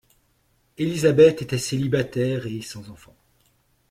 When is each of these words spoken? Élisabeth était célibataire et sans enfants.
Élisabeth 0.79 1.43
était 1.43 1.59
célibataire 1.59 2.47
et 2.47 2.61
sans 2.61 2.89
enfants. 2.89 3.15